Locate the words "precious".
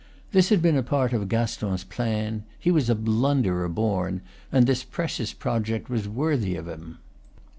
4.83-5.31